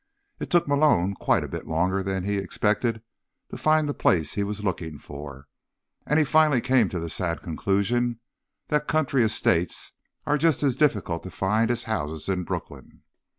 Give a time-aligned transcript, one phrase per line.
[0.39, 3.03] It took Malone quite a bit longer than he expected
[3.51, 5.47] to find the place he was looking for,
[6.07, 8.19] and he finally came to the sad conclusion
[8.69, 9.91] that country estates
[10.25, 13.03] are just as difficult to find as houses in Brooklyn.